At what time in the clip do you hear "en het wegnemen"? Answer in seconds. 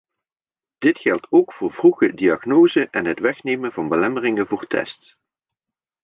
2.89-3.71